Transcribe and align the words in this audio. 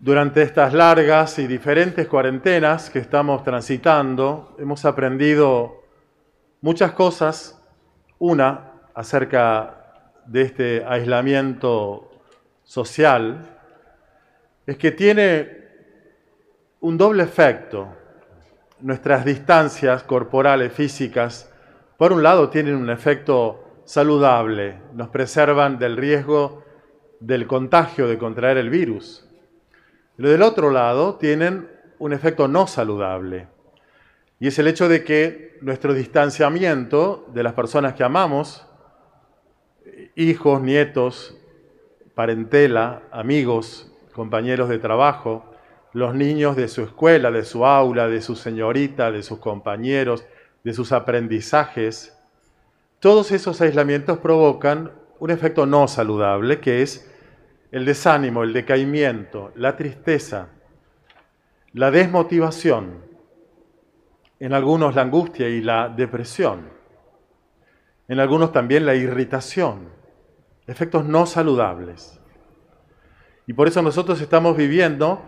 Durante 0.00 0.42
estas 0.42 0.74
largas 0.74 1.40
y 1.40 1.48
diferentes 1.48 2.06
cuarentenas 2.06 2.88
que 2.88 3.00
estamos 3.00 3.42
transitando, 3.42 4.54
hemos 4.56 4.84
aprendido 4.84 5.82
muchas 6.60 6.92
cosas. 6.92 7.60
Una, 8.20 8.74
acerca 8.94 10.22
de 10.24 10.42
este 10.42 10.84
aislamiento 10.86 12.12
social, 12.62 13.58
es 14.66 14.76
que 14.76 14.92
tiene 14.92 15.66
un 16.78 16.96
doble 16.96 17.24
efecto. 17.24 17.88
Nuestras 18.78 19.24
distancias 19.24 20.04
corporales, 20.04 20.72
físicas, 20.72 21.52
por 21.96 22.12
un 22.12 22.22
lado 22.22 22.50
tienen 22.50 22.76
un 22.76 22.90
efecto 22.90 23.82
saludable, 23.84 24.78
nos 24.94 25.08
preservan 25.08 25.76
del 25.76 25.96
riesgo 25.96 26.62
del 27.18 27.48
contagio 27.48 28.06
de 28.06 28.16
contraer 28.16 28.58
el 28.58 28.70
virus. 28.70 29.27
Pero 30.18 30.30
del 30.30 30.42
otro 30.42 30.72
lado 30.72 31.14
tienen 31.14 31.70
un 32.00 32.12
efecto 32.12 32.48
no 32.48 32.66
saludable. 32.66 33.46
Y 34.40 34.48
es 34.48 34.58
el 34.58 34.66
hecho 34.66 34.88
de 34.88 35.04
que 35.04 35.56
nuestro 35.60 35.94
distanciamiento 35.94 37.24
de 37.32 37.44
las 37.44 37.52
personas 37.52 37.94
que 37.94 38.02
amamos, 38.02 38.66
hijos, 40.16 40.60
nietos, 40.60 41.36
parentela, 42.16 43.02
amigos, 43.12 43.92
compañeros 44.12 44.68
de 44.68 44.80
trabajo, 44.80 45.52
los 45.92 46.16
niños 46.16 46.56
de 46.56 46.66
su 46.66 46.82
escuela, 46.82 47.30
de 47.30 47.44
su 47.44 47.64
aula, 47.64 48.08
de 48.08 48.20
su 48.20 48.34
señorita, 48.34 49.12
de 49.12 49.22
sus 49.22 49.38
compañeros, 49.38 50.24
de 50.64 50.74
sus 50.74 50.90
aprendizajes, 50.90 52.18
todos 52.98 53.30
esos 53.30 53.60
aislamientos 53.60 54.18
provocan 54.18 54.90
un 55.20 55.30
efecto 55.30 55.64
no 55.64 55.86
saludable, 55.86 56.58
que 56.58 56.82
es 56.82 57.08
el 57.70 57.84
desánimo, 57.84 58.42
el 58.42 58.52
decaimiento, 58.52 59.52
la 59.56 59.76
tristeza, 59.76 60.48
la 61.72 61.90
desmotivación, 61.90 63.06
en 64.40 64.52
algunos 64.52 64.94
la 64.94 65.02
angustia 65.02 65.48
y 65.48 65.60
la 65.60 65.88
depresión, 65.88 66.70
en 68.06 68.20
algunos 68.20 68.52
también 68.52 68.86
la 68.86 68.94
irritación, 68.94 69.88
efectos 70.66 71.04
no 71.04 71.26
saludables. 71.26 72.20
Y 73.46 73.52
por 73.52 73.68
eso 73.68 73.82
nosotros 73.82 74.20
estamos 74.20 74.56
viviendo 74.56 75.22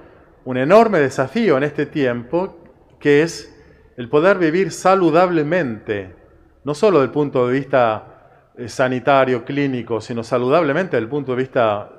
un 0.45 0.57
enorme 0.57 0.99
desafío 0.99 1.57
en 1.57 1.65
este 1.65 1.87
tiempo, 1.87 2.59
que 2.99 3.23
es 3.23 3.55
el 3.97 4.09
poder 4.09 4.39
vivir 4.39 4.73
saludablemente 4.73 6.21
no 6.65 6.75
solo 6.75 6.99
desde 6.99 7.09
el 7.09 7.13
punto 7.13 7.47
de 7.47 7.55
vista 7.55 8.51
eh, 8.57 8.69
sanitario, 8.69 9.45
clínico, 9.45 10.01
sino 10.01 10.23
saludablemente 10.23 10.97
desde 10.97 11.05
el 11.05 11.09
punto 11.09 11.33
de 11.33 11.39
vista 11.39 11.91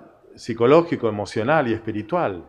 psicológico, 0.42 1.08
emocional 1.08 1.68
y 1.68 1.74
espiritual. 1.74 2.46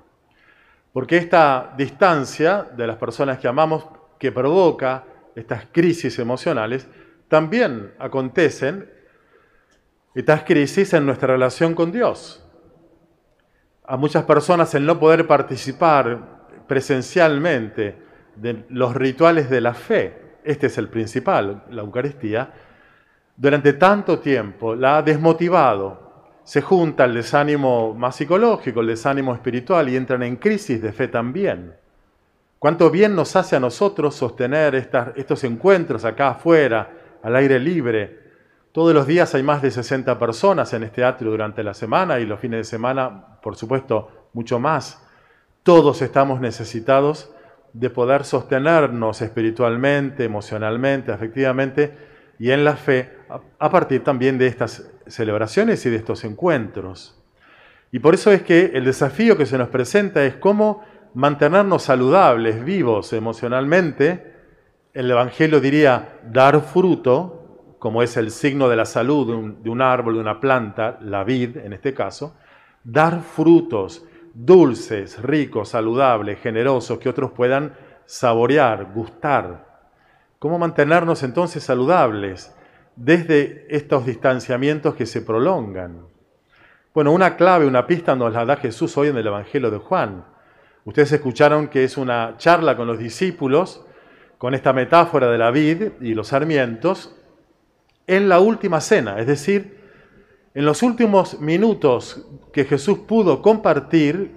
Porque 0.92 1.16
esta 1.16 1.74
distancia 1.76 2.66
de 2.76 2.86
las 2.86 2.96
personas 2.96 3.38
que 3.38 3.48
amamos 3.48 3.86
que 4.18 4.32
provoca 4.32 5.04
estas 5.34 5.66
crisis 5.72 6.18
emocionales, 6.18 6.88
también 7.28 7.94
acontecen 7.98 8.90
estas 10.14 10.42
crisis 10.44 10.92
en 10.92 11.06
nuestra 11.06 11.28
relación 11.28 11.74
con 11.74 11.90
Dios. 11.90 12.46
A 13.84 13.96
muchas 13.96 14.24
personas 14.24 14.74
el 14.74 14.86
no 14.86 14.98
poder 14.98 15.26
participar 15.26 16.46
presencialmente 16.68 17.96
de 18.36 18.64
los 18.68 18.94
rituales 18.94 19.50
de 19.50 19.60
la 19.60 19.74
fe 19.74 20.22
este 20.44 20.66
es 20.66 20.78
el 20.78 20.88
principal, 20.88 21.64
la 21.70 21.82
Eucaristía, 21.82 22.52
durante 23.36 23.74
tanto 23.74 24.18
tiempo 24.18 24.74
la 24.74 24.98
ha 24.98 25.02
desmotivado. 25.02 26.01
Se 26.44 26.60
junta 26.60 27.04
el 27.04 27.14
desánimo 27.14 27.94
más 27.94 28.16
psicológico, 28.16 28.80
el 28.80 28.88
desánimo 28.88 29.34
espiritual 29.34 29.88
y 29.88 29.96
entran 29.96 30.22
en 30.22 30.36
crisis 30.36 30.82
de 30.82 30.92
fe 30.92 31.08
también. 31.08 31.74
Cuánto 32.58 32.90
bien 32.90 33.14
nos 33.14 33.34
hace 33.36 33.56
a 33.56 33.60
nosotros 33.60 34.14
sostener 34.14 34.74
estos 35.16 35.44
encuentros 35.44 36.04
acá 36.04 36.30
afuera, 36.30 36.90
al 37.22 37.36
aire 37.36 37.58
libre. 37.58 38.20
Todos 38.72 38.94
los 38.94 39.06
días 39.06 39.34
hay 39.34 39.42
más 39.42 39.62
de 39.62 39.70
60 39.70 40.18
personas 40.18 40.72
en 40.72 40.84
este 40.84 41.04
atrio 41.04 41.30
durante 41.30 41.62
la 41.62 41.74
semana 41.74 42.18
y 42.20 42.26
los 42.26 42.40
fines 42.40 42.58
de 42.58 42.64
semana, 42.64 43.38
por 43.42 43.56
supuesto, 43.56 44.28
mucho 44.32 44.58
más. 44.58 45.02
Todos 45.62 46.02
estamos 46.02 46.40
necesitados 46.40 47.32
de 47.72 47.90
poder 47.90 48.24
sostenernos 48.24 49.22
espiritualmente, 49.22 50.24
emocionalmente, 50.24 51.12
afectivamente 51.12 52.11
y 52.38 52.50
en 52.50 52.64
la 52.64 52.76
fe 52.76 53.10
a 53.58 53.70
partir 53.70 54.04
también 54.04 54.38
de 54.38 54.46
estas 54.46 54.90
celebraciones 55.06 55.84
y 55.86 55.90
de 55.90 55.96
estos 55.96 56.24
encuentros. 56.24 57.18
Y 57.90 57.98
por 57.98 58.14
eso 58.14 58.32
es 58.32 58.42
que 58.42 58.72
el 58.74 58.84
desafío 58.84 59.36
que 59.36 59.46
se 59.46 59.58
nos 59.58 59.68
presenta 59.68 60.24
es 60.24 60.36
cómo 60.36 60.82
mantenernos 61.14 61.82
saludables, 61.82 62.64
vivos 62.64 63.12
emocionalmente. 63.12 64.32
El 64.94 65.10
Evangelio 65.10 65.60
diría 65.60 66.20
dar 66.30 66.60
fruto, 66.62 67.76
como 67.78 68.02
es 68.02 68.16
el 68.16 68.30
signo 68.30 68.68
de 68.68 68.76
la 68.76 68.84
salud 68.84 69.26
de 69.26 69.34
un, 69.34 69.62
de 69.62 69.70
un 69.70 69.82
árbol, 69.82 70.14
de 70.14 70.20
una 70.20 70.40
planta, 70.40 70.98
la 71.02 71.24
vid 71.24 71.58
en 71.58 71.72
este 71.72 71.92
caso, 71.92 72.36
dar 72.82 73.20
frutos, 73.20 74.04
dulces, 74.32 75.20
ricos, 75.20 75.70
saludables, 75.70 76.38
generosos, 76.40 76.98
que 76.98 77.08
otros 77.08 77.32
puedan 77.32 77.74
saborear, 78.06 78.92
gustar. 78.94 79.71
¿Cómo 80.42 80.58
mantenernos 80.58 81.22
entonces 81.22 81.62
saludables 81.62 82.52
desde 82.96 83.64
estos 83.68 84.04
distanciamientos 84.04 84.96
que 84.96 85.06
se 85.06 85.22
prolongan? 85.22 86.08
Bueno, 86.92 87.12
una 87.12 87.36
clave, 87.36 87.64
una 87.64 87.86
pista 87.86 88.16
nos 88.16 88.32
la 88.32 88.44
da 88.44 88.56
Jesús 88.56 88.96
hoy 88.96 89.06
en 89.06 89.16
el 89.16 89.28
Evangelio 89.28 89.70
de 89.70 89.78
Juan. 89.78 90.24
Ustedes 90.84 91.12
escucharon 91.12 91.68
que 91.68 91.84
es 91.84 91.96
una 91.96 92.34
charla 92.38 92.76
con 92.76 92.88
los 92.88 92.98
discípulos, 92.98 93.86
con 94.36 94.52
esta 94.54 94.72
metáfora 94.72 95.30
de 95.30 95.38
la 95.38 95.52
vid 95.52 95.92
y 96.00 96.12
los 96.12 96.26
sarmientos, 96.26 97.14
en 98.08 98.28
la 98.28 98.40
última 98.40 98.80
cena, 98.80 99.20
es 99.20 99.28
decir, 99.28 99.78
en 100.54 100.64
los 100.64 100.82
últimos 100.82 101.38
minutos 101.38 102.26
que 102.52 102.64
Jesús 102.64 102.98
pudo 103.06 103.42
compartir 103.42 104.32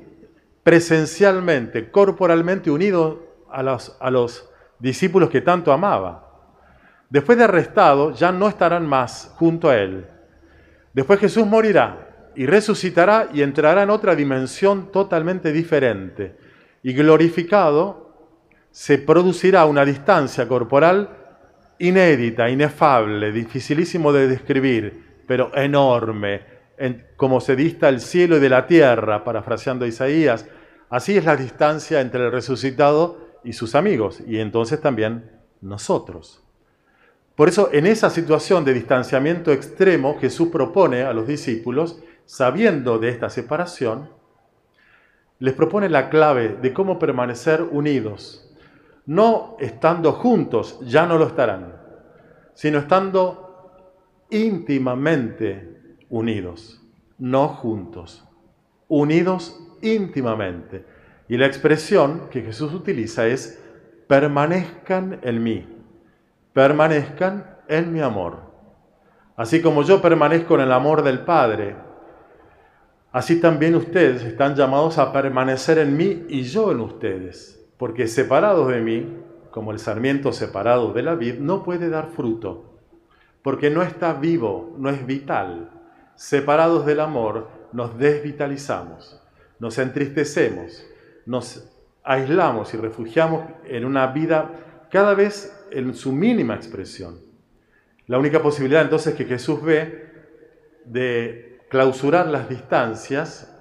presencialmente, 0.61 1.89
corporalmente 1.89 2.69
unido 2.69 3.23
a 3.49 3.63
los, 3.63 3.97
a 3.99 4.11
los 4.11 4.51
discípulos 4.85 5.31
que 5.31 5.41
tanto 5.41 5.73
amaba. 5.73 6.29
Después 7.09 7.37
de 7.37 7.45
arrestado, 7.45 8.13
ya 8.13 8.31
no 8.31 8.47
estarán 8.47 8.85
más 8.85 9.33
junto 9.35 9.69
a 9.69 9.77
él. 9.77 10.05
Después 10.93 11.19
Jesús 11.19 11.45
morirá 11.45 12.31
y 12.35 12.45
resucitará 12.45 13.29
y 13.33 13.41
entrará 13.41 13.83
en 13.83 13.89
otra 13.89 14.15
dimensión 14.15 14.91
totalmente 14.91 15.51
diferente. 15.51 16.37
Y 16.83 16.93
glorificado, 16.93 18.05
se 18.69 18.99
producirá 18.99 19.65
una 19.65 19.83
distancia 19.85 20.47
corporal 20.47 21.09
inédita, 21.79 22.49
inefable, 22.49 23.31
dificilísimo 23.31 24.13
de 24.13 24.27
describir, 24.27 25.23
pero 25.25 25.51
enorme, 25.55 26.41
como 27.15 27.41
se 27.41 27.55
dista 27.55 27.89
el 27.89 28.01
cielo 28.01 28.37
y 28.37 28.39
de 28.39 28.49
la 28.49 28.67
tierra, 28.67 29.23
parafraseando 29.23 29.85
Isaías. 29.87 30.45
Así 30.89 31.17
es 31.17 31.25
la 31.25 31.35
distancia 31.35 32.01
entre 32.01 32.25
el 32.25 32.31
resucitado 32.31 33.24
y 33.45 33.53
sus 33.53 33.75
amigos, 33.75 34.21
y 34.27 34.39
entonces 34.39 34.81
también 34.81 35.31
nosotros. 35.61 36.43
Por 37.35 37.49
eso, 37.49 37.69
en 37.71 37.85
esa 37.85 38.09
situación 38.09 38.63
de 38.65 38.73
distanciamiento 38.73 39.51
extremo, 39.51 40.17
Jesús 40.19 40.49
propone 40.49 41.03
a 41.03 41.13
los 41.13 41.27
discípulos, 41.27 42.01
sabiendo 42.25 42.97
de 42.97 43.09
esta 43.09 43.29
separación, 43.29 44.09
les 45.39 45.53
propone 45.53 45.89
la 45.89 46.09
clave 46.09 46.57
de 46.61 46.73
cómo 46.73 46.97
permanecer 46.97 47.61
unidos. 47.61 48.41
No 49.05 49.57
estando 49.59 50.13
juntos, 50.13 50.79
ya 50.81 51.05
no 51.05 51.17
lo 51.17 51.27
estarán, 51.27 51.75
sino 52.53 52.79
estando 52.79 53.45
íntimamente 54.29 55.97
unidos, 56.09 56.81
no 57.17 57.49
juntos, 57.49 58.25
unidos 58.87 59.59
íntimamente. 59.81 60.85
Y 61.27 61.37
la 61.37 61.47
expresión 61.47 62.29
que 62.29 62.41
Jesús 62.41 62.73
utiliza 62.73 63.27
es 63.27 63.59
permanezcan 64.07 65.19
en 65.23 65.43
mí, 65.43 65.67
permanezcan 66.53 67.57
en 67.67 67.91
mi 67.91 68.01
amor. 68.01 68.37
Así 69.35 69.61
como 69.61 69.83
yo 69.83 70.01
permanezco 70.01 70.55
en 70.55 70.61
el 70.61 70.71
amor 70.71 71.01
del 71.03 71.19
Padre, 71.19 71.75
así 73.11 73.41
también 73.41 73.75
ustedes 73.75 74.23
están 74.23 74.55
llamados 74.55 74.97
a 74.97 75.11
permanecer 75.11 75.79
en 75.79 75.97
mí 75.97 76.25
y 76.29 76.43
yo 76.43 76.71
en 76.71 76.79
ustedes, 76.79 77.65
porque 77.77 78.07
separados 78.07 78.67
de 78.69 78.81
mí, 78.81 79.17
como 79.51 79.71
el 79.71 79.79
sarmiento 79.79 80.31
separado 80.31 80.93
de 80.93 81.01
la 81.01 81.15
vid, 81.15 81.39
no 81.39 81.63
puede 81.63 81.89
dar 81.89 82.09
fruto. 82.11 82.79
Porque 83.41 83.69
no 83.69 83.81
está 83.81 84.13
vivo, 84.13 84.75
no 84.77 84.89
es 84.89 85.05
vital. 85.05 85.69
Separados 86.15 86.85
del 86.85 86.99
amor, 86.99 87.47
nos 87.71 87.97
desvitalizamos, 87.97 89.21
nos 89.59 89.77
entristecemos, 89.77 90.85
nos 91.25 91.67
aislamos 92.03 92.73
y 92.73 92.77
refugiamos 92.77 93.45
en 93.65 93.85
una 93.85 94.07
vida 94.07 94.87
cada 94.91 95.13
vez 95.13 95.51
en 95.71 95.93
su 95.93 96.11
mínima 96.11 96.55
expresión. 96.55 97.19
La 98.07 98.19
única 98.19 98.41
posibilidad 98.41 98.83
entonces 98.83 99.15
que 99.15 99.25
Jesús 99.25 99.61
ve 99.63 100.11
de 100.85 101.59
clausurar 101.69 102.27
las 102.27 102.47
distancias 102.47 103.51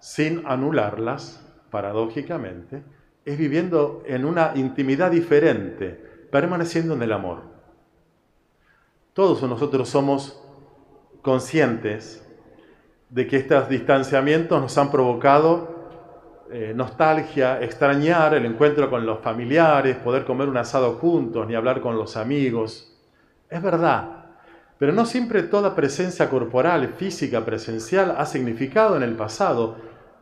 sin 0.00 0.44
anularlas, 0.46 1.40
paradójicamente, 1.70 2.82
es 3.24 3.38
viviendo 3.38 4.02
en 4.06 4.24
una 4.24 4.52
intimidad 4.54 5.10
diferente, 5.10 5.88
permaneciendo 6.30 6.94
en 6.94 7.02
el 7.02 7.12
amor. 7.12 7.42
Todos 9.14 9.42
nosotros 9.44 9.88
somos 9.88 10.42
conscientes 11.22 12.26
de 13.08 13.26
que 13.26 13.36
estos 13.36 13.68
distanciamientos 13.68 14.60
nos 14.60 14.76
han 14.76 14.90
provocado 14.90 15.73
eh, 16.56 16.72
nostalgia, 16.72 17.60
extrañar 17.60 18.32
el 18.32 18.46
encuentro 18.46 18.88
con 18.88 19.04
los 19.04 19.18
familiares, 19.18 19.96
poder 19.96 20.24
comer 20.24 20.48
un 20.48 20.56
asado 20.56 20.92
juntos, 20.92 21.48
ni 21.48 21.56
hablar 21.56 21.80
con 21.80 21.96
los 21.96 22.16
amigos. 22.16 22.96
Es 23.50 23.60
verdad, 23.60 24.26
pero 24.78 24.92
no 24.92 25.04
siempre 25.04 25.42
toda 25.42 25.74
presencia 25.74 26.30
corporal, 26.30 26.94
física, 26.96 27.44
presencial 27.44 28.14
ha 28.16 28.24
significado 28.24 28.96
en 28.96 29.02
el 29.02 29.16
pasado 29.16 29.74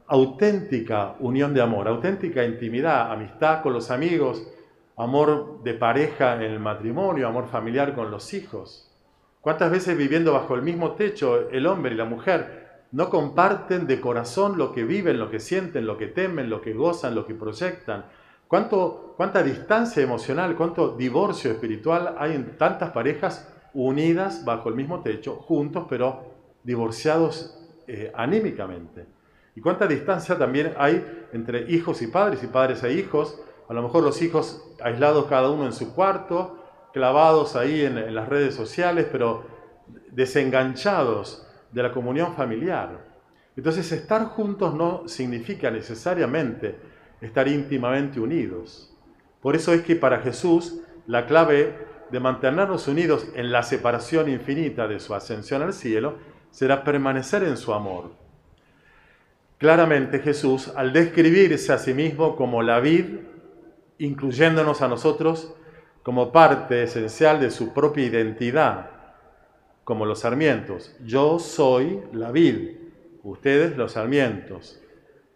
auténtica 0.06 1.17
unión 1.20 1.52
de 1.52 1.61
amor, 1.61 1.87
auténtica 1.87 2.43
intimidad, 2.44 3.12
amistad 3.12 3.62
con 3.62 3.75
los 3.75 3.90
amigos, 3.90 4.43
amor 4.96 5.62
de 5.62 5.75
pareja 5.75 6.37
en 6.37 6.40
el 6.50 6.58
matrimonio, 6.58 7.29
amor 7.29 7.49
familiar 7.49 7.94
con 7.94 8.11
los 8.11 8.32
hijos. 8.32 8.90
¿Cuántas 9.43 9.70
veces 9.70 9.99
viviendo 9.99 10.32
bajo 10.32 10.55
el 10.55 10.62
mismo 10.62 10.93
techo 10.93 11.50
el 11.50 11.67
hombre 11.67 11.93
y 11.93 11.96
la 11.99 12.06
mujer 12.06 12.62
no 12.93 13.09
comparten 13.09 13.87
de 13.87 14.00
corazón 14.00 14.59
lo 14.59 14.73
que 14.73 14.85
viven, 14.85 15.19
lo 15.19 15.31
que 15.31 15.41
sienten, 15.41 15.87
lo 15.87 15.97
que 15.97 16.06
temen, 16.06 16.50
lo 16.50 16.61
que 16.61 16.75
gozan, 16.75 17.15
lo 17.15 17.27
que 17.27 17.35
proyectan? 17.35 18.05
¿Cuánto, 18.47 19.15
¿Cuánta 19.17 19.43
distancia 19.43 20.03
emocional, 20.03 20.55
cuánto 20.56 20.94
divorcio 20.94 21.50
espiritual 21.50 22.17
hay 22.19 22.35
en 22.35 22.59
tantas 22.59 22.91
parejas 22.91 23.49
unidas 23.73 24.44
bajo 24.44 24.69
el 24.69 24.75
mismo 24.75 25.00
techo, 25.00 25.37
juntos 25.37 25.87
pero 25.89 26.35
divorciados 26.62 27.59
eh, 27.87 28.12
anímicamente? 28.15 29.06
¿Y 29.55 29.61
cuánta 29.61 29.87
distancia 29.87 30.39
también 30.39 30.75
hay 30.77 31.27
entre 31.33 31.71
hijos 31.71 32.03
y 32.03 32.09
padres 32.09 32.43
y 32.43 32.47
padres 32.47 32.83
e 32.85 32.93
hijos? 32.93 33.41
A 33.69 33.75
lo 33.75 33.83
mejor 33.83 34.03
los 34.03 34.21
hijos 34.21 34.62
aislados 34.83 35.27
cada 35.27 35.50
uno 35.50 35.65
en 35.65 35.73
su 35.73 35.94
cuarto, 35.94 36.59
clavados 36.93 37.56
ahí 37.56 37.83
en, 37.83 38.15
las 38.15 38.29
redes 38.29 38.55
sociales, 38.55 39.06
pero 39.11 39.44
desenganchados 40.11 41.47
de 41.72 41.82
la 41.82 41.92
comunión 41.92 42.34
familiar. 42.34 43.12
Entonces 43.56 43.90
estar 43.92 44.24
juntos 44.26 44.74
no 44.74 45.08
significa 45.08 45.70
necesariamente 45.70 46.76
estar 47.20 47.48
íntimamente 47.48 48.20
unidos. 48.20 48.94
Por 49.40 49.56
eso 49.56 49.72
es 49.72 49.82
que 49.82 49.96
para 49.96 50.20
Jesús 50.20 50.80
la 51.06 51.26
clave 51.26 51.76
de 52.10 52.20
mantenernos 52.20 52.86
unidos 52.88 53.26
en 53.34 53.50
la 53.50 53.62
separación 53.62 54.28
infinita 54.28 54.86
de 54.86 55.00
su 55.00 55.14
ascensión 55.14 55.62
al 55.62 55.72
cielo 55.72 56.16
será 56.50 56.84
permanecer 56.84 57.42
en 57.42 57.56
su 57.56 57.72
amor. 57.72 58.12
Claramente 59.58 60.19
Jesús, 60.19 60.72
al 60.76 60.92
describirse 60.92 61.72
a 61.72 61.78
sí 61.78 61.94
mismo 61.94 62.36
como 62.36 62.62
la 62.62 62.80
vid, 62.80 63.20
incluyéndonos 63.98 64.82
a 64.82 64.88
nosotros 64.88 65.54
como 66.02 66.32
parte 66.32 66.82
esencial 66.82 67.40
de 67.40 67.50
su 67.50 67.72
propia 67.72 68.04
identidad, 68.04 68.90
como 69.84 70.06
los 70.06 70.20
sarmientos. 70.20 70.94
Yo 71.05 71.38
soy 71.38 72.00
la 72.12 72.31
vid, 72.31 72.76
ustedes 73.23 73.76
los 73.76 73.93
sarmientos. 73.93 74.81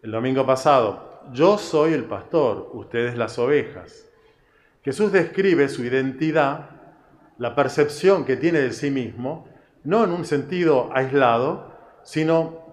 El 0.01 0.11
domingo 0.11 0.45
pasado, 0.45 1.21
yo 1.33 1.57
soy 1.57 1.93
el 1.93 2.05
pastor, 2.05 2.69
ustedes 2.73 3.17
las 3.17 3.37
ovejas. 3.37 4.05
Jesús 4.83 5.11
describe 5.11 5.67
su 5.67 5.83
identidad, 5.83 6.69
la 7.37 7.55
percepción 7.55 8.25
que 8.25 8.37
tiene 8.37 8.59
de 8.59 8.71
sí 8.71 8.89
mismo, 8.89 9.47
no 9.83 10.03
en 10.03 10.11
un 10.11 10.25
sentido 10.25 10.89
aislado, 10.93 11.73
sino 12.03 12.65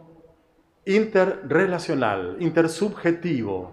interrelacional, 0.87 2.37
intersubjetivo. 2.41 3.73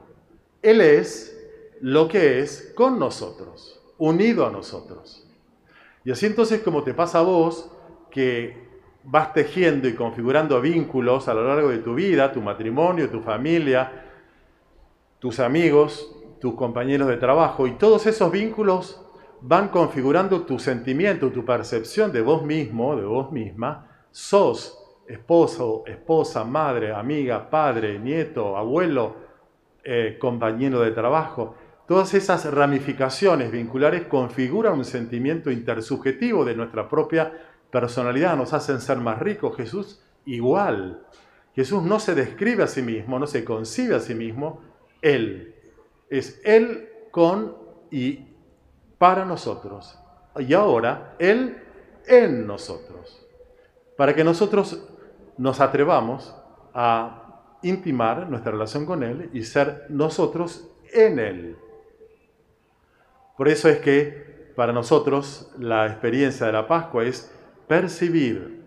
Él 0.61 0.81
es 0.81 1.37
lo 1.81 2.07
que 2.07 2.39
es 2.39 2.73
con 2.75 2.99
nosotros, 2.99 3.79
unido 3.97 4.45
a 4.45 4.51
nosotros. 4.51 5.27
Y 6.03 6.11
así 6.11 6.25
entonces 6.25 6.61
como 6.61 6.83
te 6.83 6.93
pasa 6.93 7.19
a 7.19 7.23
vos, 7.23 7.71
que 8.11 8.69
vas 9.03 9.33
tejiendo 9.33 9.87
y 9.87 9.95
configurando 9.95 10.61
vínculos 10.61 11.27
a 11.27 11.33
lo 11.33 11.47
largo 11.47 11.69
de 11.69 11.79
tu 11.79 11.95
vida, 11.95 12.31
tu 12.31 12.41
matrimonio, 12.41 13.09
tu 13.09 13.21
familia, 13.21 13.91
tus 15.19 15.39
amigos, 15.39 16.15
tus 16.39 16.53
compañeros 16.55 17.07
de 17.07 17.17
trabajo, 17.17 17.67
y 17.67 17.71
todos 17.71 18.05
esos 18.05 18.31
vínculos 18.31 19.01
van 19.41 19.69
configurando 19.69 20.41
tu 20.41 20.59
sentimiento, 20.59 21.31
tu 21.31 21.43
percepción 21.45 22.11
de 22.11 22.21
vos 22.21 22.43
mismo, 22.43 22.95
de 22.95 23.05
vos 23.05 23.31
misma, 23.31 23.87
sos 24.11 24.77
esposo, 25.07 25.83
esposa, 25.87 26.43
madre, 26.43 26.93
amiga, 26.93 27.49
padre, 27.49 27.99
nieto, 27.99 28.55
abuelo, 28.55 29.15
eh, 29.83 30.17
compañero 30.19 30.79
de 30.81 30.91
trabajo. 30.91 31.55
Todas 31.87 32.13
esas 32.13 32.51
ramificaciones 32.51 33.51
vinculares 33.51 34.03
configuran 34.03 34.77
un 34.77 34.85
sentimiento 34.85 35.51
intersubjetivo 35.51 36.45
de 36.45 36.55
nuestra 36.55 36.87
propia 36.87 37.33
personalidad, 37.71 38.35
nos 38.35 38.53
hacen 38.53 38.81
ser 38.81 38.97
más 38.97 39.19
ricos. 39.19 39.55
Jesús 39.55 40.01
igual. 40.25 41.01
Jesús 41.55 41.83
no 41.83 41.99
se 41.99 42.15
describe 42.15 42.63
a 42.63 42.67
sí 42.67 42.81
mismo, 42.81 43.19
no 43.19 43.27
se 43.27 43.43
concibe 43.43 43.95
a 43.95 43.99
sí 43.99 44.15
mismo, 44.15 44.61
Él. 45.01 45.55
Es 46.09 46.39
Él 46.43 46.89
con 47.11 47.55
y 47.89 48.25
para 48.97 49.25
nosotros. 49.25 49.97
Y 50.37 50.53
ahora, 50.53 51.15
Él 51.19 51.57
en 52.07 52.47
nosotros. 52.47 53.25
Para 53.97 54.15
que 54.15 54.23
nosotros 54.23 54.87
nos 55.37 55.59
atrevamos 55.59 56.35
a 56.73 57.57
intimar 57.63 58.29
nuestra 58.29 58.51
relación 58.51 58.85
con 58.85 59.03
Él 59.03 59.29
y 59.33 59.43
ser 59.43 59.85
nosotros 59.89 60.67
en 60.93 61.19
Él. 61.19 61.57
Por 63.37 63.47
eso 63.47 63.69
es 63.69 63.79
que 63.79 64.53
para 64.55 64.73
nosotros 64.73 65.51
la 65.57 65.87
experiencia 65.87 66.45
de 66.45 66.53
la 66.53 66.67
Pascua 66.67 67.03
es 67.05 67.31
percibir, 67.71 68.65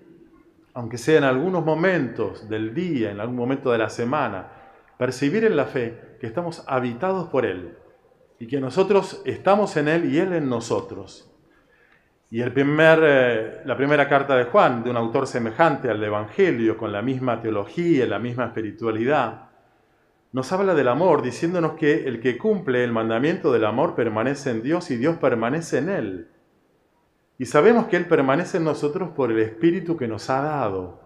aunque 0.72 0.96
sea 0.96 1.18
en 1.18 1.24
algunos 1.24 1.62
momentos 1.62 2.48
del 2.48 2.72
día, 2.72 3.10
en 3.10 3.20
algún 3.20 3.36
momento 3.36 3.70
de 3.70 3.76
la 3.76 3.90
semana, 3.90 4.48
percibir 4.96 5.44
en 5.44 5.56
la 5.56 5.66
fe 5.66 6.16
que 6.18 6.26
estamos 6.26 6.64
habitados 6.66 7.28
por 7.28 7.44
Él 7.44 7.76
y 8.38 8.46
que 8.46 8.62
nosotros 8.62 9.20
estamos 9.26 9.76
en 9.76 9.88
Él 9.88 10.10
y 10.10 10.16
Él 10.20 10.32
en 10.32 10.48
nosotros. 10.48 11.30
Y 12.30 12.40
el 12.40 12.54
primer, 12.54 13.00
eh, 13.02 13.60
la 13.66 13.76
primera 13.76 14.08
carta 14.08 14.36
de 14.36 14.44
Juan, 14.44 14.82
de 14.82 14.88
un 14.88 14.96
autor 14.96 15.26
semejante 15.26 15.90
al 15.90 16.02
Evangelio, 16.02 16.78
con 16.78 16.90
la 16.90 17.02
misma 17.02 17.42
teología, 17.42 18.06
la 18.06 18.18
misma 18.18 18.46
espiritualidad, 18.46 19.50
nos 20.32 20.50
habla 20.50 20.74
del 20.74 20.88
amor, 20.88 21.20
diciéndonos 21.20 21.74
que 21.74 22.08
el 22.08 22.20
que 22.20 22.38
cumple 22.38 22.82
el 22.82 22.92
mandamiento 22.92 23.52
del 23.52 23.66
amor 23.66 23.94
permanece 23.94 24.50
en 24.50 24.62
Dios 24.62 24.90
y 24.90 24.96
Dios 24.96 25.18
permanece 25.18 25.76
en 25.76 25.90
él. 25.90 26.28
Y 27.38 27.46
sabemos 27.46 27.86
que 27.86 27.96
Él 27.96 28.06
permanece 28.06 28.58
en 28.58 28.64
nosotros 28.64 29.10
por 29.10 29.30
el 29.30 29.40
Espíritu 29.40 29.96
que 29.96 30.08
nos 30.08 30.30
ha 30.30 30.40
dado. 30.40 31.00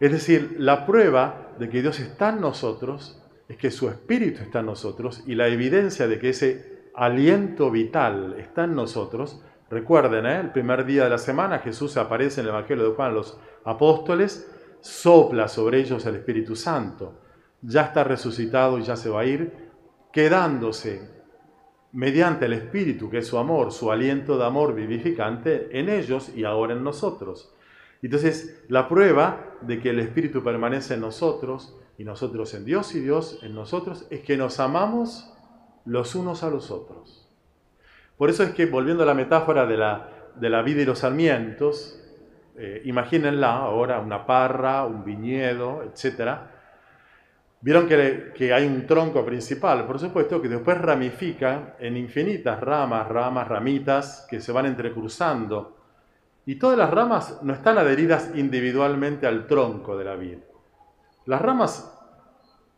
Es 0.00 0.12
decir, 0.12 0.56
la 0.58 0.86
prueba 0.86 1.52
de 1.58 1.68
que 1.68 1.82
Dios 1.82 2.00
está 2.00 2.30
en 2.30 2.40
nosotros 2.40 3.22
es 3.48 3.56
que 3.56 3.70
su 3.70 3.88
Espíritu 3.88 4.42
está 4.42 4.60
en 4.60 4.66
nosotros 4.66 5.22
y 5.26 5.34
la 5.34 5.48
evidencia 5.48 6.06
de 6.06 6.18
que 6.18 6.30
ese 6.30 6.90
aliento 6.94 7.70
vital 7.70 8.36
está 8.38 8.64
en 8.64 8.74
nosotros 8.74 9.42
Recuerden, 9.68 10.26
¿eh? 10.26 10.40
el 10.40 10.52
primer 10.52 10.84
día 10.84 11.04
de 11.04 11.10
la 11.10 11.18
semana 11.18 11.58
Jesús 11.58 11.96
aparece 11.96 12.40
en 12.40 12.46
el 12.46 12.52
Evangelio 12.52 12.88
de 12.88 12.94
Juan 12.94 13.10
a 13.10 13.14
los 13.14 13.38
apóstoles, 13.64 14.48
sopla 14.80 15.48
sobre 15.48 15.80
ellos 15.80 16.06
el 16.06 16.16
Espíritu 16.16 16.54
Santo. 16.54 17.20
Ya 17.62 17.82
está 17.82 18.04
resucitado 18.04 18.78
y 18.78 18.82
ya 18.82 18.94
se 18.94 19.10
va 19.10 19.22
a 19.22 19.24
ir, 19.24 19.52
quedándose 20.12 21.15
mediante 21.96 22.44
el 22.44 22.52
Espíritu, 22.52 23.08
que 23.08 23.18
es 23.18 23.26
su 23.26 23.38
amor, 23.38 23.72
su 23.72 23.90
aliento 23.90 24.36
de 24.36 24.44
amor 24.44 24.74
vivificante 24.74 25.70
en 25.72 25.88
ellos 25.88 26.30
y 26.36 26.44
ahora 26.44 26.74
en 26.74 26.84
nosotros. 26.84 27.54
Entonces, 28.02 28.62
la 28.68 28.86
prueba 28.86 29.54
de 29.62 29.80
que 29.80 29.88
el 29.90 30.00
Espíritu 30.00 30.44
permanece 30.44 30.92
en 30.92 31.00
nosotros 31.00 31.74
y 31.96 32.04
nosotros 32.04 32.52
en 32.52 32.66
Dios 32.66 32.94
y 32.94 33.00
Dios 33.00 33.38
en 33.42 33.54
nosotros 33.54 34.06
es 34.10 34.20
que 34.20 34.36
nos 34.36 34.60
amamos 34.60 35.32
los 35.86 36.14
unos 36.14 36.42
a 36.42 36.50
los 36.50 36.70
otros. 36.70 37.26
Por 38.18 38.28
eso 38.28 38.42
es 38.42 38.50
que, 38.50 38.66
volviendo 38.66 39.02
a 39.02 39.06
la 39.06 39.14
metáfora 39.14 39.64
de 39.64 39.78
la, 39.78 40.10
de 40.34 40.50
la 40.50 40.60
vida 40.60 40.82
y 40.82 40.84
los 40.84 40.98
sarmientos, 40.98 41.98
eh, 42.58 42.82
imagínenla 42.84 43.56
ahora 43.56 44.00
una 44.00 44.26
parra, 44.26 44.84
un 44.84 45.02
viñedo, 45.02 45.82
etc. 45.82 46.40
Vieron 47.60 47.88
que, 47.88 48.52
hay 48.52 48.66
un 48.66 48.86
tronco 48.86 49.24
principal, 49.24 49.86
por 49.86 49.98
supuesto, 49.98 50.40
que 50.40 50.48
después 50.48 50.78
ramifica 50.78 51.74
en 51.78 51.96
infinitas 51.96 52.60
ramas, 52.60 53.08
ramas, 53.08 53.48
ramitas 53.48 54.26
que 54.28 54.40
se 54.40 54.52
van 54.52 54.66
entrecruzando. 54.66 55.76
Y 56.44 56.56
todas 56.56 56.78
las 56.78 56.90
ramas 56.90 57.40
no 57.42 57.52
están 57.52 57.78
adheridas 57.78 58.30
individualmente 58.34 59.26
al 59.26 59.46
tronco 59.46 59.96
de 59.96 60.04
la 60.04 60.14
vid. 60.14 60.38
Las 61.24 61.42
ramas, 61.42 61.92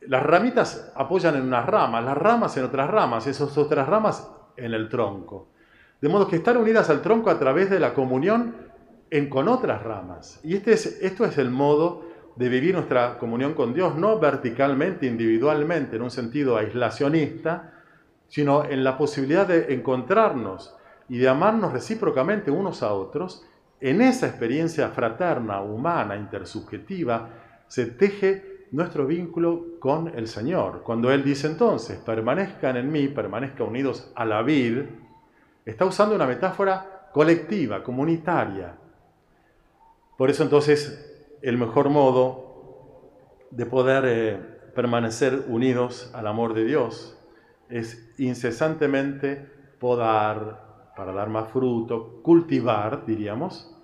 las 0.00 0.22
ramitas 0.22 0.90
apoyan 0.94 1.36
en 1.36 1.42
unas 1.42 1.66
ramas, 1.66 2.04
las 2.04 2.16
ramas 2.16 2.56
en 2.56 2.64
otras 2.64 2.88
ramas, 2.88 3.26
esas 3.26 3.58
otras 3.58 3.86
ramas 3.86 4.30
en 4.56 4.72
el 4.72 4.88
tronco. 4.88 5.48
De 6.00 6.08
modo 6.08 6.28
que 6.28 6.36
están 6.36 6.56
unidas 6.56 6.88
al 6.88 7.02
tronco 7.02 7.28
a 7.28 7.38
través 7.38 7.68
de 7.68 7.80
la 7.80 7.92
comunión 7.92 8.54
en, 9.10 9.28
con 9.28 9.48
otras 9.48 9.82
ramas. 9.82 10.40
Y 10.44 10.56
este 10.56 10.72
es, 10.72 10.86
esto 11.02 11.24
es 11.24 11.36
el 11.36 11.50
modo 11.50 12.06
de 12.38 12.48
vivir 12.48 12.72
nuestra 12.72 13.18
comunión 13.18 13.54
con 13.54 13.74
Dios, 13.74 13.96
no 13.96 14.20
verticalmente, 14.20 15.06
individualmente, 15.06 15.96
en 15.96 16.02
un 16.02 16.10
sentido 16.12 16.56
aislacionista, 16.56 17.72
sino 18.28 18.64
en 18.64 18.84
la 18.84 18.96
posibilidad 18.96 19.44
de 19.44 19.74
encontrarnos 19.74 20.72
y 21.08 21.18
de 21.18 21.28
amarnos 21.28 21.72
recíprocamente 21.72 22.52
unos 22.52 22.84
a 22.84 22.92
otros, 22.92 23.44
en 23.80 24.00
esa 24.00 24.28
experiencia 24.28 24.88
fraterna, 24.90 25.60
humana, 25.60 26.16
intersubjetiva, 26.16 27.28
se 27.66 27.86
teje 27.86 28.66
nuestro 28.70 29.04
vínculo 29.04 29.80
con 29.80 30.06
el 30.16 30.28
Señor. 30.28 30.82
Cuando 30.84 31.10
Él 31.10 31.24
dice 31.24 31.48
entonces, 31.48 31.98
permanezcan 31.98 32.76
en 32.76 32.92
mí, 32.92 33.08
permanezcan 33.08 33.66
unidos 33.66 34.12
a 34.14 34.24
la 34.24 34.42
vid, 34.42 34.82
está 35.64 35.84
usando 35.84 36.14
una 36.14 36.26
metáfora 36.26 37.08
colectiva, 37.12 37.82
comunitaria. 37.82 38.76
Por 40.16 40.30
eso 40.30 40.44
entonces 40.44 41.07
el 41.42 41.58
mejor 41.58 41.88
modo 41.88 42.48
de 43.50 43.66
poder 43.66 44.04
eh, 44.06 44.36
permanecer 44.74 45.44
unidos 45.48 46.10
al 46.14 46.26
amor 46.26 46.54
de 46.54 46.64
Dios 46.64 47.18
es 47.68 48.12
incesantemente 48.18 49.36
podar 49.78 50.92
para 50.96 51.12
dar 51.12 51.28
más 51.28 51.50
fruto, 51.50 52.20
cultivar, 52.22 53.06
diríamos, 53.06 53.74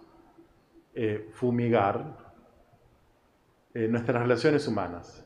eh, 0.95 1.31
fumigar 1.33 2.17
eh, 3.73 3.87
nuestras 3.89 4.23
relaciones 4.23 4.67
humanas. 4.67 5.21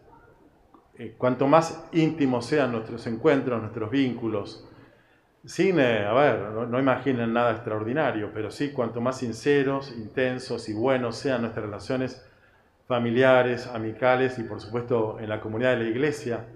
Cuanto 1.17 1.47
más 1.47 1.89
íntimos 1.93 2.47
sean 2.47 2.73
nuestros 2.73 3.07
encuentros, 3.07 3.61
nuestros 3.61 3.89
vínculos, 3.89 4.68
sin, 5.45 5.81
a 5.81 6.13
ver, 6.13 6.41
no, 6.69 6.79
imaginen 6.79 7.33
nada 7.33 7.53
extraordinario, 7.53 8.31
pero 8.35 8.51
sí 8.51 8.71
cuanto 8.71 9.01
más 9.01 9.19
sinceros, 9.19 9.93
intensos 9.97 10.69
y 10.69 10.75
buenos 10.75 11.17
sean 11.17 11.43
nuestras 11.43 11.65
relaciones 11.65 12.25
familiares, 12.87 13.67
amicales 13.67 14.39
y 14.39 14.43
por 14.43 14.61
supuesto 14.61 15.19
en 15.21 15.29
la 15.29 15.41
comunidad 15.41 15.77
de 15.77 15.85
la 15.85 15.91
iglesia, 15.91 16.47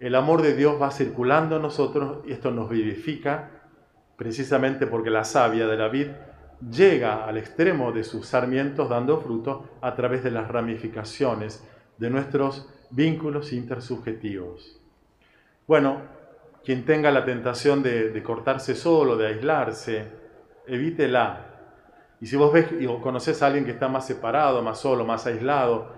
el 0.00 0.14
amor 0.14 0.42
de 0.42 0.54
Dios 0.54 0.80
va 0.80 0.90
circulando 0.90 1.56
en 1.56 1.62
nosotros 1.62 2.18
y 2.26 2.32
esto 2.32 2.50
nos 2.50 2.68
vivifica 2.68 3.50
precisamente 4.16 4.86
porque 4.86 5.10
la 5.10 5.24
savia 5.24 5.66
de 5.66 5.76
la 5.76 5.88
vid 5.88 6.08
llega 6.70 7.24
al 7.24 7.38
extremo 7.38 7.92
de 7.92 8.04
sus 8.04 8.26
sarmientos 8.26 8.88
dando 8.88 9.20
fruto 9.20 9.68
a 9.80 9.94
través 9.94 10.22
de 10.24 10.30
las 10.30 10.48
ramificaciones 10.48 11.64
de 11.98 12.10
nuestros 12.10 12.68
vínculos 12.90 13.52
intersubjetivos. 13.52 14.80
Bueno, 15.66 16.02
quien 16.64 16.84
tenga 16.84 17.10
la 17.10 17.24
tentación 17.24 17.82
de, 17.82 18.22
cortarse 18.22 18.74
solo, 18.74 19.16
de 19.16 19.28
aislarse, 19.28 20.06
evítela. 20.66 21.46
Y 22.20 22.26
si 22.26 22.36
vos 22.36 22.52
ves 22.52 22.68
o 22.88 23.00
conoces 23.00 23.42
a 23.42 23.46
alguien 23.46 23.64
que 23.64 23.72
está 23.72 23.88
más 23.88 24.06
separado, 24.06 24.62
más 24.62 24.78
solo, 24.78 25.04
más 25.04 25.26
aislado, 25.26 25.92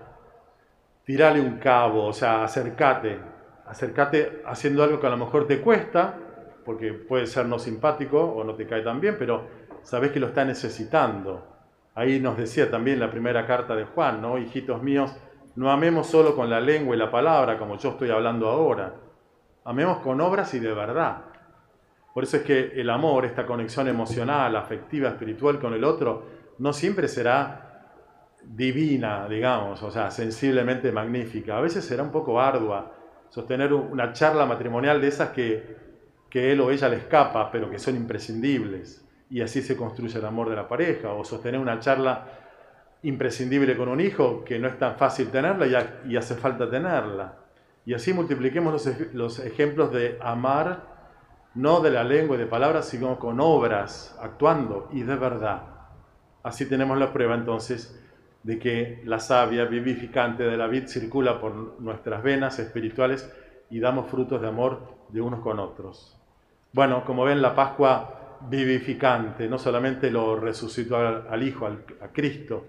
tirale 1.03 1.39
un 1.39 1.59
cabo, 1.59 2.07
o 2.07 2.13
sea, 2.13 2.43
acércate, 2.43 3.19
acércate 3.67 4.41
haciendo 4.45 4.83
algo 4.83 4.99
que 4.99 5.07
a 5.07 5.11
lo 5.11 5.17
mejor 5.17 5.45
te 5.45 5.61
cuesta, 5.61 6.17
porque 6.65 6.93
puede 6.93 7.27
ser 7.27 7.45
no 7.45 7.59
simpático 7.59 8.19
o 8.19 8.43
no 8.43 8.55
te 8.55 8.65
cae 8.65 8.81
tan 8.81 8.99
bien, 8.99 9.17
pero 9.19 9.43
sabés 9.83 10.11
que 10.11 10.19
lo 10.19 10.27
está 10.27 10.43
necesitando. 10.43 11.55
Ahí 11.93 12.19
nos 12.19 12.37
decía 12.37 12.71
también 12.71 12.99
la 12.99 13.11
primera 13.11 13.45
carta 13.45 13.75
de 13.75 13.85
Juan, 13.85 14.19
¿no? 14.19 14.39
Hijitos 14.39 14.81
míos, 14.81 15.15
no 15.55 15.71
amemos 15.71 16.07
solo 16.07 16.35
con 16.35 16.49
la 16.49 16.59
lengua 16.59 16.95
y 16.95 16.99
la 16.99 17.11
palabra, 17.11 17.59
como 17.59 17.77
yo 17.77 17.91
estoy 17.91 18.09
hablando 18.09 18.49
ahora. 18.49 19.04
Amemos 19.65 19.99
con 19.99 20.21
obras 20.21 20.53
y 20.53 20.59
de 20.59 20.73
verdad. 20.73 21.17
Por 22.13 22.23
eso 22.23 22.37
es 22.37 22.43
que 22.43 22.71
el 22.79 22.89
amor, 22.89 23.25
esta 23.25 23.45
conexión 23.45 23.87
emocional, 23.87 24.55
afectiva, 24.55 25.09
espiritual 25.09 25.59
con 25.59 25.73
el 25.73 25.83
otro, 25.83 26.23
no 26.59 26.71
siempre 26.71 27.07
será 27.07 27.61
divina, 28.41 29.27
digamos, 29.27 29.83
o 29.83 29.91
sea, 29.91 30.09
sensiblemente 30.11 30.91
magnífica. 30.91 31.57
A 31.57 31.61
veces 31.61 31.83
será 31.83 32.03
un 32.03 32.11
poco 32.11 32.39
ardua 32.39 32.93
sostener 33.29 33.73
una 33.73 34.13
charla 34.13 34.45
matrimonial 34.45 35.01
de 35.01 35.07
esas 35.09 35.29
que, 35.29 35.75
que 36.29 36.53
él 36.53 36.61
o 36.61 36.71
ella 36.71 36.87
le 36.87 36.97
escapa, 36.97 37.51
pero 37.51 37.69
que 37.69 37.79
son 37.79 37.95
imprescindibles 37.97 39.05
y 39.29 39.41
así 39.41 39.61
se 39.61 39.75
construye 39.75 40.17
el 40.17 40.25
amor 40.25 40.49
de 40.49 40.55
la 40.55 40.67
pareja, 40.67 41.11
o 41.11 41.23
sostener 41.25 41.59
una 41.59 41.79
charla 41.79 42.25
imprescindible 43.03 43.75
con 43.75 43.89
un 43.89 43.99
hijo 43.99 44.43
que 44.43 44.59
no 44.59 44.67
es 44.67 44.77
tan 44.79 44.95
fácil 44.95 45.29
tenerla 45.29 45.89
y, 46.07 46.15
hace 46.15 46.35
falta 46.35 46.69
tenerla. 46.69 47.33
Y 47.85 47.93
así 47.93 48.13
multipliquemos 48.13 48.73
los, 48.73 49.13
los, 49.13 49.39
ejemplos 49.39 49.91
de 49.91 50.17
amar, 50.21 50.95
no 51.53 51.81
de 51.81 51.91
la 51.91 52.03
lengua 52.03 52.35
y 52.35 52.39
de 52.39 52.47
palabras, 52.47 52.87
sino 52.87 53.19
con 53.19 53.39
obras, 53.39 54.17
actuando 54.21 54.89
y 54.91 55.03
de 55.03 55.15
verdad. 55.15 55.61
Así 56.43 56.67
tenemos 56.67 56.97
la 56.97 57.13
prueba 57.13 57.35
entonces 57.35 58.01
de 58.43 58.59
que 58.59 59.01
la 59.05 59.19
savia 59.19 59.65
vivificante 59.65 60.43
de 60.43 60.57
la 60.57 60.67
vid 60.67 60.85
circula 60.85 61.39
por 61.41 61.79
nuestras 61.79 62.21
venas 62.21 62.59
espirituales 62.59 63.31
y 63.71 63.79
damos 63.79 64.09
frutos 64.09 64.39
de 64.41 64.47
amor 64.47 64.81
de 65.09 65.21
unos 65.21 65.39
con 65.39 65.59
otros. 65.59 66.15
Bueno, 66.71 67.03
como 67.05 67.23
ven, 67.23 67.41
la 67.41 67.55
Pascua 67.55 68.39
vivificante, 68.47 69.47
no 69.47 69.57
solamente 69.57 70.11
lo 70.11 70.35
resucitó 70.35 70.97
al, 70.97 71.41
Hijo, 71.41 71.65
a 71.65 72.07
Cristo, 72.11 72.67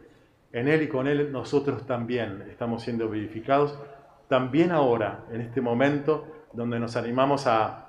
en 0.53 0.69
Él 0.69 0.83
y 0.83 0.89
con 0.89 1.07
Él 1.07 1.31
nosotros 1.31 1.87
también 1.87 2.45
estamos 2.49 2.83
siendo 2.83 3.09
vivificados, 3.09 3.79
también 4.28 4.73
ahora, 4.73 5.25
en 5.30 5.40
este 5.40 5.61
momento 5.61 6.26
donde 6.52 6.80
nos 6.80 6.97
animamos 6.97 7.47
a, 7.47 7.83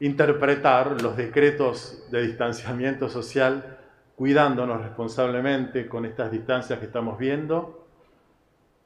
interpretar 0.00 1.02
los 1.02 1.14
decretos 1.14 2.06
de 2.10 2.22
distanciamiento 2.22 3.08
social, 3.08 3.78
cuidándonos 4.16 4.80
responsablemente 4.80 5.86
con 5.86 6.06
estas 6.06 6.30
distancias 6.30 6.78
que 6.78 6.86
estamos 6.86 7.18
viendo. 7.18 7.86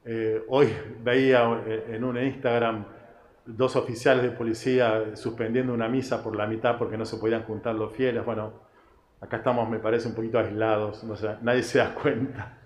Eh, 0.03 0.43
hoy 0.49 0.67
veía 1.01 1.63
en 1.87 2.03
un 2.03 2.21
Instagram 2.21 2.85
dos 3.45 3.77
oficiales 3.77 4.23
de 4.23 4.31
policía 4.31 5.15
suspendiendo 5.15 5.73
una 5.73 5.87
misa 5.87 6.21
por 6.21 6.35
la 6.35 6.45
mitad 6.47 6.77
porque 6.77 6.97
no 6.97 7.05
se 7.05 7.17
podían 7.17 7.43
juntar 7.43 7.75
los 7.75 7.93
fieles. 7.93 8.25
Bueno, 8.25 8.51
acá 9.21 9.37
estamos, 9.37 9.69
me 9.69 9.79
parece, 9.79 10.09
un 10.09 10.15
poquito 10.15 10.37
aislados, 10.37 11.03
no 11.03 11.15
nadie 11.41 11.63
se 11.63 11.79
da 11.79 11.95
cuenta. 11.95 12.57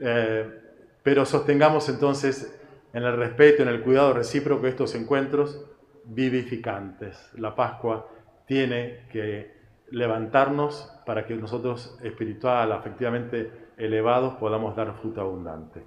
Eh, 0.00 0.67
pero 1.08 1.24
sostengamos 1.24 1.88
entonces 1.88 2.54
en 2.92 3.02
el 3.02 3.16
respeto, 3.16 3.62
en 3.62 3.70
el 3.70 3.80
cuidado 3.80 4.12
recíproco 4.12 4.66
estos 4.66 4.94
encuentros 4.94 5.64
vivificantes. 6.04 7.30
La 7.38 7.54
Pascua 7.54 8.10
tiene 8.44 9.06
que 9.10 9.54
levantarnos 9.90 10.92
para 11.06 11.24
que 11.24 11.34
nosotros 11.34 11.98
espiritual, 12.02 12.72
afectivamente 12.72 13.50
elevados, 13.78 14.34
podamos 14.34 14.76
dar 14.76 14.98
fruto 15.00 15.22
abundante 15.22 15.82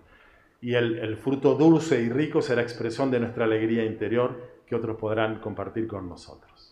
y 0.59 0.73
el, 0.73 1.15
fruto 1.17 1.53
dulce 1.53 2.01
y 2.01 2.09
rico 2.09 2.41
será 2.41 2.63
expresión 2.63 3.11
de 3.11 3.19
nuestra 3.19 3.45
alegría 3.45 3.85
interior 3.85 4.63
que 4.65 4.73
otros 4.73 4.97
podrán 4.97 5.39
compartir 5.39 5.85
con 5.85 6.09
nosotros. 6.09 6.70